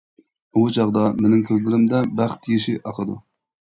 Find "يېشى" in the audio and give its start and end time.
2.55-2.75